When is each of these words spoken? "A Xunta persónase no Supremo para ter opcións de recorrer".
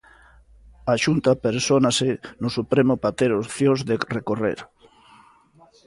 "A 0.91 0.93
Xunta 1.03 1.31
persónase 1.45 2.09
no 2.41 2.49
Supremo 2.57 2.93
para 3.01 3.17
ter 3.19 3.31
opcións 3.41 3.79
de 3.89 3.95
recorrer". 4.17 4.59